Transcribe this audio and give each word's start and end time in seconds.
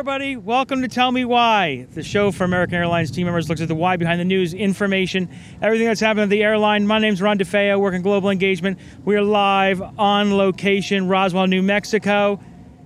everybody. 0.00 0.34
Welcome 0.34 0.80
to 0.80 0.88
Tell 0.88 1.12
Me 1.12 1.26
Why, 1.26 1.86
the 1.92 2.02
show 2.02 2.32
for 2.32 2.44
American 2.44 2.76
Airlines 2.76 3.10
team 3.10 3.26
members 3.26 3.50
looks 3.50 3.60
at 3.60 3.68
the 3.68 3.74
why 3.74 3.98
behind 3.98 4.18
the 4.18 4.24
news, 4.24 4.54
information, 4.54 5.28
everything 5.60 5.86
that's 5.86 6.00
happening 6.00 6.22
at 6.22 6.30
the 6.30 6.42
airline. 6.42 6.86
My 6.86 6.98
name's 6.98 7.20
Ron 7.20 7.36
DeFeo, 7.36 7.78
working 7.78 8.00
global 8.00 8.30
engagement. 8.30 8.78
We 9.04 9.14
are 9.16 9.22
live 9.22 9.82
on 9.98 10.38
location, 10.38 11.06
Roswell, 11.06 11.48
New 11.48 11.60
Mexico. 11.60 12.40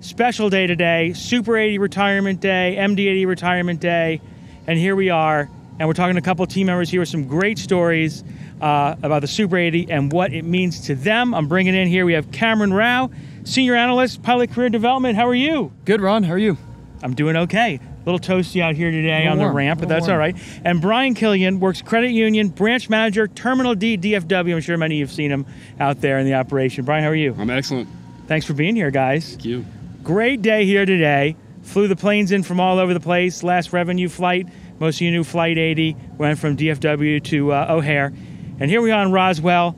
Special 0.00 0.50
day 0.50 0.66
today, 0.66 1.12
Super 1.12 1.56
80 1.56 1.78
retirement 1.78 2.40
day, 2.40 2.74
MD80 2.76 3.24
retirement 3.28 3.80
day, 3.80 4.20
and 4.66 4.76
here 4.76 4.96
we 4.96 5.08
are. 5.08 5.48
And 5.78 5.86
we're 5.86 5.94
talking 5.94 6.16
to 6.16 6.20
a 6.20 6.24
couple 6.24 6.44
team 6.46 6.66
members 6.66 6.90
here 6.90 6.98
with 6.98 7.08
some 7.08 7.28
great 7.28 7.56
stories 7.56 8.24
uh, 8.60 8.96
about 9.04 9.20
the 9.20 9.28
Super 9.28 9.58
80 9.58 9.92
and 9.92 10.10
what 10.10 10.32
it 10.32 10.44
means 10.44 10.80
to 10.86 10.96
them. 10.96 11.34
I'm 11.36 11.46
bringing 11.46 11.76
in 11.76 11.86
here. 11.86 12.04
We 12.04 12.14
have 12.14 12.32
Cameron 12.32 12.72
Row, 12.72 13.12
senior 13.44 13.76
analyst, 13.76 14.24
pilot 14.24 14.50
career 14.50 14.70
development. 14.70 15.14
How 15.14 15.28
are 15.28 15.36
you? 15.36 15.70
Good, 15.84 16.00
Ron. 16.00 16.24
How 16.24 16.32
are 16.32 16.38
you? 16.38 16.58
I'm 17.02 17.14
doing 17.14 17.36
okay. 17.36 17.78
A 17.78 18.10
little 18.10 18.18
toasty 18.18 18.60
out 18.62 18.74
here 18.74 18.90
today 18.90 19.24
Little 19.28 19.32
on 19.32 19.38
the 19.38 19.54
ramp, 19.54 19.80
but 19.80 19.88
that's 19.88 20.04
all 20.04 20.10
warm. 20.10 20.20
right. 20.20 20.36
And 20.64 20.80
Brian 20.80 21.14
Kilian 21.14 21.58
works 21.60 21.82
credit 21.82 22.10
union, 22.10 22.48
branch 22.48 22.88
manager, 22.88 23.26
Terminal 23.28 23.74
D, 23.74 23.98
DFW. 23.98 24.54
I'm 24.54 24.60
sure 24.60 24.76
many 24.78 24.94
of 24.96 24.98
you 24.98 25.04
have 25.06 25.12
seen 25.14 25.30
him 25.30 25.46
out 25.78 26.00
there 26.00 26.18
in 26.18 26.26
the 26.26 26.34
operation. 26.34 26.84
Brian, 26.84 27.04
how 27.04 27.10
are 27.10 27.14
you? 27.14 27.34
I'm 27.38 27.50
excellent. 27.50 27.88
Thanks 28.26 28.46
for 28.46 28.54
being 28.54 28.74
here, 28.76 28.90
guys. 28.90 29.30
Thank 29.30 29.44
you. 29.44 29.64
Great 30.02 30.40
day 30.42 30.64
here 30.64 30.86
today. 30.86 31.36
Flew 31.62 31.88
the 31.88 31.96
planes 31.96 32.32
in 32.32 32.42
from 32.44 32.60
all 32.60 32.78
over 32.78 32.94
the 32.94 33.00
place. 33.00 33.42
Last 33.42 33.72
revenue 33.72 34.08
flight, 34.08 34.48
most 34.78 34.96
of 34.96 35.00
you 35.02 35.10
knew 35.10 35.24
Flight 35.24 35.58
80, 35.58 35.96
went 36.16 36.38
from 36.38 36.56
DFW 36.56 37.22
to 37.24 37.52
uh, 37.52 37.66
O'Hare. 37.70 38.12
And 38.60 38.70
here 38.70 38.80
we 38.80 38.90
are 38.92 39.02
in 39.04 39.10
Roswell. 39.12 39.76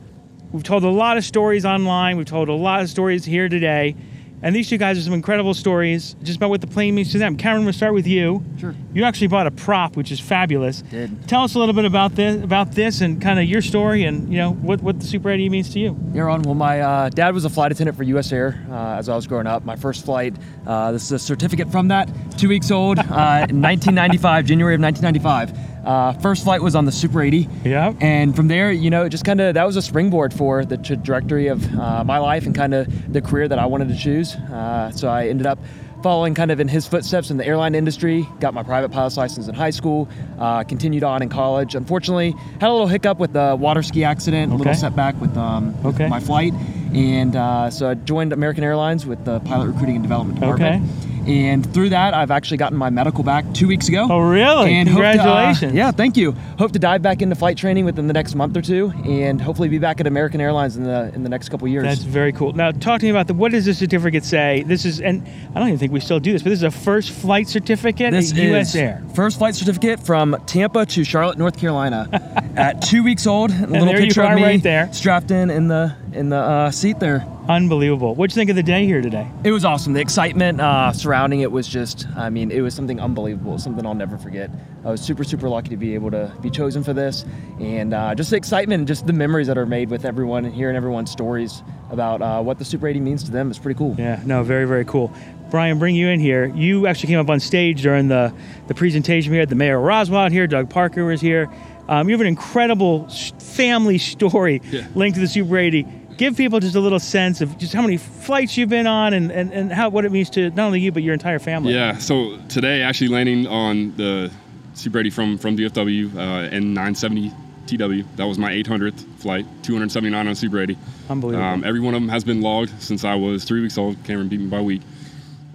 We've 0.51 0.63
told 0.63 0.83
a 0.83 0.89
lot 0.89 1.17
of 1.17 1.25
stories 1.25 1.65
online. 1.65 2.17
We've 2.17 2.25
told 2.25 2.47
a 2.49 2.53
lot 2.53 2.81
of 2.81 2.89
stories 2.89 3.25
here 3.25 3.49
today. 3.49 3.95
And 4.41 4.55
these 4.55 4.69
two 4.69 4.77
guys 4.77 4.95
have 4.95 5.03
some 5.03 5.13
incredible 5.13 5.53
stories 5.53 6.15
just 6.23 6.37
about 6.37 6.49
what 6.49 6.61
the 6.61 6.67
plane 6.67 6.95
means 6.95 7.11
to 7.11 7.17
them. 7.17 7.35
Cameron, 7.35 7.65
we'll 7.65 7.73
start 7.73 7.93
with 7.93 8.07
you. 8.07 8.43
Sure. 8.57 8.73
You 8.93 9.03
actually 9.03 9.27
bought 9.27 9.47
a 9.47 9.51
prop, 9.51 9.97
which 9.97 10.11
is 10.11 10.19
fabulous. 10.19 10.81
Did. 10.83 11.27
Tell 11.27 11.43
us 11.43 11.55
a 11.55 11.59
little 11.59 11.73
bit 11.75 11.85
about 11.85 12.15
this, 12.15 12.41
about 12.41 12.71
this, 12.71 13.01
and 13.01 13.21
kind 13.21 13.37
of 13.37 13.45
your 13.45 13.61
story, 13.61 14.03
and 14.05 14.31
you 14.31 14.37
know 14.37 14.53
what, 14.53 14.81
what 14.81 14.99
the 14.99 15.05
Super 15.05 15.29
80 15.29 15.49
means 15.49 15.69
to 15.73 15.79
you. 15.79 15.97
Yeah, 16.13 16.23
Ron. 16.23 16.43
Well, 16.43 16.55
my 16.55 16.79
uh, 16.79 17.09
dad 17.09 17.33
was 17.33 17.43
a 17.43 17.49
flight 17.49 17.71
attendant 17.71 17.97
for 17.97 18.03
U.S. 18.03 18.31
Air 18.31 18.65
uh, 18.69 18.97
as 18.97 19.09
I 19.09 19.15
was 19.15 19.27
growing 19.27 19.47
up. 19.47 19.65
My 19.65 19.75
first 19.75 20.05
flight, 20.05 20.35
uh, 20.65 20.91
this 20.93 21.03
is 21.03 21.11
a 21.11 21.19
certificate 21.19 21.69
from 21.71 21.89
that, 21.89 22.09
two 22.37 22.47
weeks 22.47 22.71
old, 22.71 22.97
uh, 22.99 23.45
in 23.49 23.61
1995, 23.61 24.45
January 24.45 24.75
of 24.75 24.81
1995. 24.81 25.68
Uh, 25.89 26.13
first 26.19 26.43
flight 26.43 26.61
was 26.61 26.75
on 26.75 26.85
the 26.85 26.91
Super 26.91 27.19
80. 27.19 27.49
Yeah. 27.65 27.93
And 27.99 28.35
from 28.35 28.47
there, 28.47 28.71
you 28.71 28.91
know, 28.91 29.05
it 29.05 29.09
just 29.09 29.25
kind 29.25 29.41
of 29.41 29.55
that 29.55 29.65
was 29.65 29.75
a 29.75 29.81
springboard 29.81 30.31
for 30.35 30.63
the 30.63 30.77
trajectory 30.77 31.47
of 31.47 31.65
uh, 31.79 32.03
my 32.03 32.19
life 32.19 32.45
and 32.45 32.53
kind 32.53 32.75
of 32.75 33.11
the 33.11 33.21
career 33.23 33.47
that 33.47 33.57
I 33.57 33.65
wanted 33.65 33.87
to 33.89 33.97
choose. 33.97 34.35
Uh, 34.35 34.91
so 34.91 35.07
I 35.07 35.29
ended 35.29 35.47
up 35.47 35.57
following 36.03 36.35
kind 36.35 36.51
of 36.51 36.59
in 36.59 36.67
his 36.67 36.85
footsteps 36.87 37.31
in 37.31 37.37
the 37.37 37.45
airline 37.45 37.73
industry. 37.73 38.27
Got 38.39 38.53
my 38.53 38.61
private 38.61 38.89
pilot's 38.91 39.17
license 39.17 39.47
in 39.47 39.55
high 39.55 39.71
school. 39.71 40.07
Uh, 40.37 40.63
continued 40.63 41.03
on 41.03 41.23
in 41.23 41.29
college. 41.29 41.73
Unfortunately, 41.73 42.35
had 42.61 42.69
a 42.69 42.71
little 42.71 42.87
hiccup 42.87 43.17
with 43.17 43.33
the 43.33 43.57
water 43.59 43.81
ski 43.81 44.03
accident. 44.03 44.53
A 44.53 44.55
little 44.55 44.75
setback 44.75 45.19
with, 45.19 45.35
um, 45.37 45.75
with 45.81 45.95
Okay. 45.95 46.07
my 46.07 46.19
flight, 46.19 46.53
and 46.93 47.35
uh, 47.35 47.69
so 47.69 47.89
I 47.89 47.93
joined 47.93 48.33
American 48.33 48.63
Airlines 48.63 49.05
with 49.05 49.23
the 49.25 49.39
pilot 49.41 49.67
recruiting 49.67 49.95
and 49.95 50.03
development 50.03 50.39
department. 50.39 50.83
Okay. 50.83 51.05
And 51.27 51.71
through 51.73 51.89
that, 51.89 52.15
I've 52.15 52.31
actually 52.31 52.57
gotten 52.57 52.77
my 52.77 52.89
medical 52.89 53.23
back 53.23 53.45
two 53.53 53.67
weeks 53.67 53.87
ago. 53.87 54.07
Oh, 54.09 54.19
really? 54.19 54.73
And 54.73 54.89
hope 54.89 54.99
to, 54.99 55.05
uh, 55.05 55.11
Congratulations. 55.13 55.73
yeah, 55.73 55.91
thank 55.91 56.17
you. 56.17 56.31
Hope 56.57 56.71
to 56.71 56.79
dive 56.79 57.03
back 57.03 57.21
into 57.21 57.35
flight 57.35 57.55
training 57.55 57.85
within 57.85 58.07
the 58.07 58.13
next 58.13 58.33
month 58.33 58.57
or 58.57 58.61
two, 58.63 58.91
and 59.05 59.39
hopefully 59.39 59.69
be 59.69 59.77
back 59.77 59.99
at 59.99 60.07
American 60.07 60.41
Airlines 60.41 60.75
in 60.77 60.85
the 60.85 61.13
in 61.13 61.21
the 61.21 61.29
next 61.29 61.49
couple 61.49 61.67
years. 61.67 61.83
That's 61.83 62.01
very 62.01 62.31
cool. 62.31 62.53
Now, 62.53 62.71
talk 62.71 63.01
to 63.01 63.05
me 63.05 63.11
about 63.11 63.27
the 63.27 63.35
what 63.35 63.51
does 63.51 63.65
this 63.65 63.77
certificate 63.77 64.23
say? 64.23 64.63
This 64.65 64.85
is, 64.85 65.01
and 65.01 65.27
I 65.53 65.59
don't 65.59 65.67
even 65.67 65.77
think 65.77 65.91
we 65.91 65.99
still 65.99 66.19
do 66.19 66.31
this, 66.31 66.41
but 66.41 66.49
this 66.49 66.59
is 66.59 66.63
a 66.63 66.71
first 66.71 67.11
flight 67.11 67.47
certificate 67.47 68.11
This 68.11 68.31
at 68.31 68.37
U.S. 68.37 68.73
Air. 68.73 69.03
first 69.13 69.37
flight 69.37 69.53
certificate 69.53 69.99
from 69.99 70.35
Tampa 70.47 70.85
to 70.87 71.03
Charlotte, 71.03 71.37
North 71.37 71.59
Carolina, 71.59 72.07
at 72.55 72.81
two 72.81 73.03
weeks 73.03 73.27
old. 73.27 73.51
A 73.51 73.67
little 73.67 73.85
there 73.85 73.99
you 73.99 74.05
picture 74.07 74.23
are 74.23 74.31
of 74.33 74.37
me 74.37 74.43
right 74.43 74.63
there. 74.63 74.91
strapped 74.93 75.29
in 75.29 75.51
in 75.51 75.67
the 75.67 75.93
in 76.13 76.29
the 76.29 76.37
uh, 76.37 76.71
seat 76.71 76.99
there. 76.99 77.25
Unbelievable. 77.47 78.13
What'd 78.15 78.35
you 78.35 78.39
think 78.39 78.49
of 78.49 78.55
the 78.55 78.63
day 78.63 78.85
here 78.85 79.01
today? 79.01 79.27
It 79.43 79.51
was 79.51 79.65
awesome. 79.65 79.93
The 79.93 80.01
excitement 80.01 80.61
uh, 80.61 80.91
surrounding 80.93 81.41
it 81.41 81.51
was 81.51 81.67
just, 81.67 82.07
I 82.15 82.29
mean, 82.29 82.51
it 82.51 82.61
was 82.61 82.73
something 82.73 82.99
unbelievable, 82.99 83.57
something 83.57 83.85
I'll 83.85 83.95
never 83.95 84.17
forget. 84.17 84.51
I 84.85 84.91
was 84.91 85.01
super, 85.01 85.23
super 85.23 85.49
lucky 85.49 85.69
to 85.69 85.77
be 85.77 85.93
able 85.95 86.11
to 86.11 86.31
be 86.41 86.49
chosen 86.49 86.83
for 86.83 86.93
this. 86.93 87.25
And 87.59 87.93
uh, 87.93 88.13
just 88.15 88.29
the 88.29 88.37
excitement 88.37 88.79
and 88.79 88.87
just 88.87 89.07
the 89.07 89.13
memories 89.13 89.47
that 89.47 89.57
are 89.57 89.65
made 89.65 89.89
with 89.89 90.05
everyone 90.05 90.45
and 90.45 90.53
hearing 90.53 90.75
everyone's 90.75 91.11
stories 91.11 91.63
about 91.89 92.21
uh, 92.21 92.41
what 92.41 92.59
the 92.59 92.65
Super 92.65 92.87
80 92.87 92.99
means 92.99 93.23
to 93.23 93.31
them 93.31 93.49
is 93.49 93.57
pretty 93.57 93.77
cool. 93.77 93.95
Yeah, 93.97 94.21
no, 94.25 94.43
very, 94.43 94.65
very 94.65 94.85
cool. 94.85 95.11
Brian, 95.49 95.79
bring 95.79 95.95
you 95.95 96.09
in 96.09 96.19
here. 96.19 96.45
You 96.45 96.85
actually 96.85 97.07
came 97.07 97.19
up 97.19 97.29
on 97.29 97.39
stage 97.39 97.81
during 97.81 98.07
the, 98.07 98.31
the 98.67 98.75
presentation. 98.75 99.31
We 99.31 99.39
had 99.39 99.49
the 99.49 99.55
mayor 99.55 99.77
of 99.77 99.83
Roswell 99.83 100.21
out 100.21 100.31
here, 100.31 100.45
Doug 100.45 100.69
Parker 100.69 101.03
was 101.05 101.19
here. 101.21 101.49
Um, 101.87 102.07
you 102.07 102.13
have 102.13 102.21
an 102.21 102.27
incredible 102.27 103.09
family 103.39 103.97
story 103.97 104.61
Yeah. 104.69 104.85
linked 104.93 105.15
to 105.15 105.21
the 105.21 105.27
Super 105.27 105.57
80. 105.57 105.87
Give 106.19 106.35
people 106.35 106.59
just 106.59 106.75
a 106.75 106.81
little 106.81 106.99
sense 106.99 107.39
of 107.39 107.57
just 107.57 107.73
how 107.73 107.81
many 107.81 107.95
flights 107.95 108.57
you've 108.57 108.67
been 108.67 108.87
on 108.87 109.13
and, 109.13 109.31
and, 109.31 109.53
and 109.53 109.71
how 109.71 109.87
what 109.87 110.03
it 110.03 110.11
means 110.11 110.29
to 110.31 110.49
not 110.49 110.65
only 110.65 110.81
you, 110.81 110.91
but 110.91 111.01
your 111.01 111.13
entire 111.13 111.39
family. 111.39 111.73
Yeah. 111.73 111.97
So 111.97 112.37
today, 112.49 112.81
actually 112.81 113.07
landing 113.07 113.47
on 113.47 113.95
the 113.95 114.29
Super 114.73 114.99
80 114.99 115.09
from 115.11 115.37
from 115.37 115.55
DFW 115.55 116.13
uh, 116.15 116.49
N970 116.49 117.31
TW. 117.67 118.05
That 118.17 118.25
was 118.25 118.37
my 118.37 118.51
800th 118.51 118.99
flight. 119.19 119.45
279 119.63 120.27
on 120.27 120.35
Super 120.35 120.61
80. 120.61 120.77
Unbelievable. 121.09 121.41
Um, 121.41 121.63
every 121.63 121.79
one 121.79 121.93
of 121.93 122.01
them 122.01 122.09
has 122.09 122.25
been 122.25 122.41
logged 122.41 122.71
since 122.81 123.05
I 123.05 123.15
was 123.15 123.45
three 123.45 123.61
weeks 123.61 123.77
old. 123.77 123.95
Cameron 124.03 124.27
beat 124.27 124.41
me 124.41 124.47
by 124.47 124.57
a 124.57 124.63
week. 124.63 124.81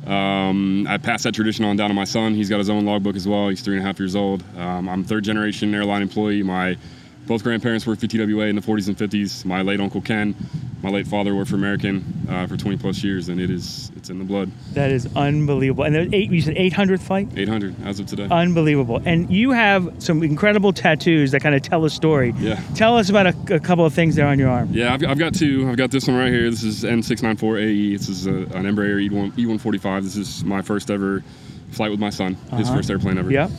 Um, 0.06 0.86
I 0.88 0.96
passed 0.96 1.24
that 1.24 1.34
tradition 1.34 1.66
on 1.66 1.76
down 1.76 1.90
to 1.90 1.94
my 1.94 2.04
son. 2.04 2.34
He's 2.34 2.48
got 2.48 2.56
his 2.56 2.70
own 2.70 2.86
logbook 2.86 3.16
as 3.16 3.28
well. 3.28 3.50
He's 3.50 3.60
three 3.60 3.76
and 3.76 3.84
a 3.84 3.86
half 3.86 3.98
years 3.98 4.16
old. 4.16 4.42
Um, 4.56 4.88
I'm 4.88 5.04
third 5.04 5.24
generation 5.24 5.74
airline 5.74 6.00
employee. 6.00 6.42
My 6.42 6.78
both 7.26 7.42
grandparents 7.42 7.86
worked 7.86 8.00
for 8.00 8.06
TWA 8.06 8.46
in 8.46 8.56
the 8.56 8.62
40s 8.62 8.88
and 8.88 8.96
50s. 8.96 9.44
My 9.44 9.62
late 9.62 9.80
uncle 9.80 10.00
Ken, 10.00 10.34
my 10.82 10.90
late 10.90 11.06
father 11.06 11.34
worked 11.34 11.48
for 11.50 11.56
American 11.56 12.04
uh, 12.28 12.46
for 12.46 12.56
20 12.56 12.76
plus 12.76 13.02
years, 13.02 13.28
and 13.30 13.40
it 13.40 13.50
is 13.50 13.90
it's 13.96 14.10
in 14.10 14.18
the 14.18 14.24
blood. 14.24 14.50
That 14.74 14.90
is 14.90 15.08
unbelievable. 15.16 15.84
And 15.84 15.94
there's 15.94 16.12
eight, 16.12 16.30
you 16.30 16.42
said 16.42 16.56
800th 16.56 17.00
flight? 17.00 17.28
800 17.34 17.74
as 17.86 18.00
of 18.00 18.06
today. 18.06 18.28
Unbelievable. 18.30 19.00
And 19.06 19.30
you 19.30 19.52
have 19.52 19.90
some 20.02 20.22
incredible 20.22 20.72
tattoos 20.74 21.30
that 21.30 21.40
kind 21.40 21.54
of 21.54 21.62
tell 21.62 21.84
a 21.86 21.90
story. 21.90 22.34
Yeah. 22.38 22.62
Tell 22.74 22.96
us 22.98 23.08
about 23.08 23.26
a, 23.28 23.54
a 23.54 23.60
couple 23.60 23.86
of 23.86 23.94
things 23.94 24.14
there 24.16 24.26
on 24.26 24.38
your 24.38 24.50
arm. 24.50 24.68
Yeah, 24.72 24.92
I've, 24.92 25.02
I've 25.04 25.18
got 25.18 25.34
two. 25.34 25.66
I've 25.68 25.76
got 25.78 25.90
this 25.90 26.06
one 26.06 26.18
right 26.18 26.30
here. 26.32 26.50
This 26.50 26.62
is 26.62 26.84
N694AE. 26.84 27.62
E. 27.70 27.96
This 27.96 28.08
is 28.10 28.26
a, 28.26 28.30
an 28.30 28.64
Embraer 28.64 29.00
E 29.00 29.08
E1, 29.08 29.32
E145. 29.32 30.02
This 30.02 30.16
is 30.16 30.44
my 30.44 30.60
first 30.60 30.90
ever 30.90 31.22
flight 31.70 31.90
with 31.90 32.00
my 32.00 32.10
son. 32.10 32.34
His 32.56 32.68
Uh-huh. 32.68 32.76
first 32.76 32.90
airplane 32.90 33.16
ever. 33.18 33.30
Yep. 33.30 33.50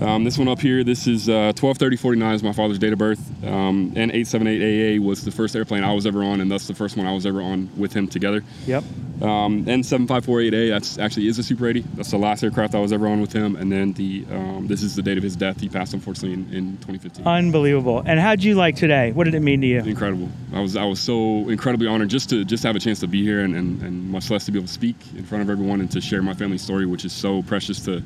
Um, 0.00 0.24
this 0.24 0.36
one 0.36 0.48
up 0.48 0.60
here, 0.60 0.84
this 0.84 1.06
is 1.06 1.28
uh, 1.28 1.52
123049 1.56 2.34
is 2.34 2.42
my 2.42 2.52
father's 2.52 2.78
date 2.78 2.92
of 2.92 2.98
birth. 2.98 3.44
Um, 3.44 3.92
and 3.96 4.12
878AA 4.12 4.98
was 4.98 5.24
the 5.24 5.30
first 5.30 5.56
airplane 5.56 5.84
I 5.84 5.94
was 5.94 6.06
ever 6.06 6.22
on, 6.22 6.40
and 6.40 6.50
that's 6.50 6.66
the 6.66 6.74
first 6.74 6.96
one 6.96 7.06
I 7.06 7.14
was 7.14 7.24
ever 7.24 7.40
on 7.40 7.70
with 7.78 7.94
him 7.94 8.06
together. 8.06 8.44
Yep. 8.66 8.84
Um, 9.22 9.64
N7548A, 9.64 10.68
that's 10.68 10.98
actually 10.98 11.28
is 11.28 11.38
a 11.38 11.42
Super 11.42 11.68
80. 11.68 11.80
That's 11.94 12.10
the 12.10 12.18
last 12.18 12.44
aircraft 12.44 12.74
I 12.74 12.80
was 12.80 12.92
ever 12.92 13.08
on 13.08 13.22
with 13.22 13.32
him. 13.32 13.56
And 13.56 13.72
then 13.72 13.94
the 13.94 14.26
um, 14.30 14.66
this 14.66 14.82
is 14.82 14.94
the 14.94 15.02
date 15.02 15.16
of 15.16 15.22
his 15.22 15.34
death. 15.34 15.58
He 15.58 15.70
passed 15.70 15.94
unfortunately 15.94 16.34
in, 16.34 16.54
in 16.54 16.72
2015. 16.78 17.26
Unbelievable. 17.26 18.02
And 18.04 18.20
how'd 18.20 18.42
you 18.42 18.54
like 18.54 18.76
today? 18.76 19.12
What 19.12 19.24
did 19.24 19.34
it 19.34 19.40
mean 19.40 19.62
to 19.62 19.66
you? 19.66 19.78
incredible. 19.80 20.28
I 20.52 20.60
was 20.60 20.76
I 20.76 20.84
was 20.84 21.00
so 21.00 21.48
incredibly 21.48 21.86
honored 21.86 22.10
just 22.10 22.28
to 22.30 22.44
just 22.44 22.62
have 22.64 22.76
a 22.76 22.80
chance 22.80 23.00
to 23.00 23.06
be 23.06 23.22
here 23.22 23.40
and, 23.40 23.56
and, 23.56 23.80
and 23.82 24.10
much 24.10 24.30
less 24.30 24.44
to 24.44 24.52
be 24.52 24.58
able 24.58 24.66
to 24.66 24.72
speak 24.72 24.96
in 25.16 25.24
front 25.24 25.42
of 25.42 25.48
everyone 25.48 25.80
and 25.80 25.90
to 25.92 26.00
share 26.02 26.22
my 26.22 26.34
family 26.34 26.58
story, 26.58 26.84
which 26.84 27.06
is 27.06 27.12
so 27.14 27.42
precious 27.42 27.80
to 27.86 28.02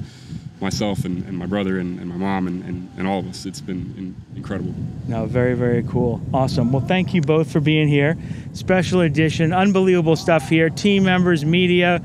myself 0.60 1.04
and, 1.04 1.25
and 1.26 1.37
my 1.37 1.47
brother 1.47 1.78
and, 1.78 1.98
and 2.00 2.09
my 2.09 2.16
mom 2.16 2.47
and, 2.47 2.65
and, 2.65 2.91
and 2.98 3.06
all 3.06 3.21
of 3.21 3.28
us. 3.28 3.47
It's 3.47 3.60
been 3.60 3.94
in, 3.97 4.15
incredible. 4.37 4.75
No, 5.09 5.26
very, 5.26 5.54
very 5.54 5.82
cool. 5.84 6.21
Awesome. 6.34 6.73
Well, 6.73 6.85
thank 6.87 7.14
you 7.14 7.23
both 7.23 7.50
for 7.50 7.61
being 7.61 7.88
here. 7.88 8.17
Special 8.52 9.00
edition, 9.00 9.52
unbelievable 9.52 10.17
stuff 10.17 10.49
here. 10.49 10.70
Team 10.70 11.05
members, 11.05 11.44
media. 11.44 12.02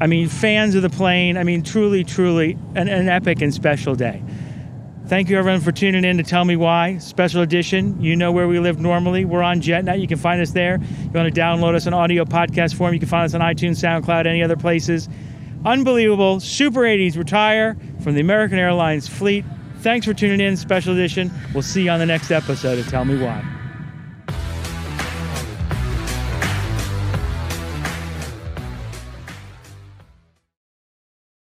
I 0.00 0.06
mean, 0.06 0.28
fans 0.28 0.74
of 0.74 0.82
the 0.82 0.90
plane. 0.90 1.36
I 1.36 1.44
mean, 1.44 1.62
truly, 1.62 2.04
truly 2.04 2.58
an, 2.74 2.88
an 2.88 3.08
epic 3.08 3.40
and 3.40 3.54
special 3.54 3.94
day. 3.94 4.22
Thank 5.06 5.30
you, 5.30 5.38
everyone, 5.38 5.60
for 5.60 5.70
tuning 5.70 6.04
in 6.04 6.16
to 6.16 6.24
Tell 6.24 6.44
Me 6.44 6.56
Why. 6.56 6.98
Special 6.98 7.40
edition. 7.40 8.02
You 8.02 8.16
know 8.16 8.32
where 8.32 8.48
we 8.48 8.58
live 8.58 8.80
normally. 8.80 9.24
We're 9.24 9.42
on 9.42 9.60
JetNet. 9.60 10.00
You 10.00 10.08
can 10.08 10.18
find 10.18 10.42
us 10.42 10.50
there. 10.50 10.80
You 10.80 11.10
want 11.10 11.32
to 11.32 11.40
download 11.40 11.76
us 11.76 11.86
on 11.86 11.94
audio 11.94 12.24
podcast 12.24 12.74
form. 12.74 12.92
You 12.92 12.98
can 12.98 13.08
find 13.08 13.24
us 13.24 13.32
on 13.32 13.40
iTunes, 13.40 13.76
SoundCloud, 13.76 14.26
any 14.26 14.42
other 14.42 14.56
places. 14.56 15.08
Unbelievable. 15.66 16.38
Super 16.38 16.82
80s 16.82 17.18
retire 17.18 17.76
from 18.02 18.14
the 18.14 18.20
American 18.20 18.58
Airlines 18.58 19.08
fleet. 19.08 19.44
Thanks 19.80 20.06
for 20.06 20.14
tuning 20.14 20.40
in. 20.40 20.56
Special 20.56 20.94
edition. 20.94 21.30
We'll 21.52 21.62
see 21.62 21.84
you 21.84 21.90
on 21.90 21.98
the 21.98 22.06
next 22.06 22.30
episode 22.30 22.78
of 22.78 22.88
Tell 22.88 23.04
Me 23.04 23.18
Why. 23.18 23.55